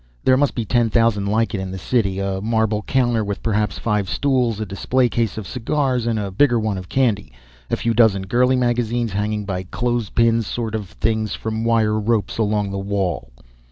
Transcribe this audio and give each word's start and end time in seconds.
There 0.23 0.35
must 0.35 0.55
be 0.55 0.65
ten 0.65 0.89
thousand 0.89 1.27
like 1.27 1.53
it 1.53 1.59
in 1.61 1.69
the 1.69 1.77
city. 1.77 2.17
A 2.17 2.41
marble 2.41 2.81
counter 2.81 3.23
with 3.23 3.43
perhaps 3.43 3.77
five 3.77 4.09
stools, 4.09 4.59
a 4.59 4.65
display 4.65 5.09
case 5.09 5.37
of 5.37 5.45
cigars 5.45 6.07
and 6.07 6.17
a 6.17 6.31
bigger 6.31 6.59
one 6.59 6.79
of 6.79 6.89
candy, 6.89 7.31
a 7.69 7.77
few 7.77 7.93
dozen 7.93 8.23
girlie 8.23 8.55
magazines 8.55 9.11
hanging 9.11 9.45
by 9.45 9.61
clothespin 9.61 10.41
sort 10.41 10.73
of 10.73 10.89
things 10.89 11.35
from 11.35 11.63
wire 11.63 11.99
ropes 11.99 12.39
along 12.39 12.71
the 12.71 12.79
wall. 12.79 13.29